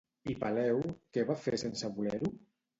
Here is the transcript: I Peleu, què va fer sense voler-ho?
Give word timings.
I 0.31 0.33
Peleu, 0.43 0.81
què 1.19 1.27
va 1.29 1.37
fer 1.45 1.55
sense 1.67 1.95
voler-ho? 2.01 2.35